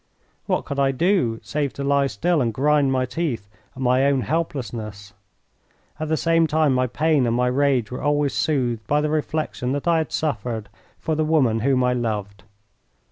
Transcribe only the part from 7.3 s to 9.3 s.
my rage were always soothed by the